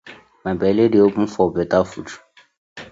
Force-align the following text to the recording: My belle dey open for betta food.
My 0.43 0.53
belle 0.61 0.85
dey 0.91 1.05
open 1.07 1.27
for 1.33 1.47
betta 1.55 1.79
food. 1.91 2.07